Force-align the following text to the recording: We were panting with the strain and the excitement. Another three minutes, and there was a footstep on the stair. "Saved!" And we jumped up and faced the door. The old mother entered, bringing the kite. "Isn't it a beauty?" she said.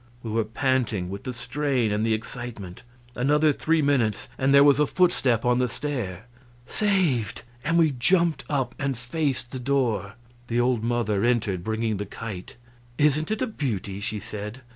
We 0.23 0.31
were 0.31 0.45
panting 0.45 1.11
with 1.11 1.25
the 1.25 1.31
strain 1.31 1.91
and 1.91 2.03
the 2.03 2.15
excitement. 2.15 2.81
Another 3.15 3.53
three 3.53 3.83
minutes, 3.83 4.27
and 4.35 4.51
there 4.51 4.63
was 4.63 4.79
a 4.79 4.87
footstep 4.87 5.45
on 5.45 5.59
the 5.59 5.69
stair. 5.69 6.25
"Saved!" 6.65 7.43
And 7.63 7.77
we 7.77 7.91
jumped 7.91 8.43
up 8.49 8.73
and 8.79 8.97
faced 8.97 9.51
the 9.51 9.59
door. 9.59 10.13
The 10.47 10.59
old 10.59 10.83
mother 10.83 11.23
entered, 11.23 11.63
bringing 11.63 11.97
the 11.97 12.07
kite. 12.07 12.55
"Isn't 12.97 13.29
it 13.29 13.43
a 13.43 13.45
beauty?" 13.45 13.99
she 13.99 14.19
said. 14.19 14.61